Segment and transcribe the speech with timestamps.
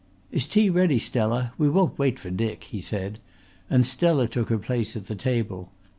[0.31, 1.53] "Is tea ready, Stella?
[1.59, 3.19] We won't wait for Dick," he said,
[3.69, 5.69] and Stella took her place at the table.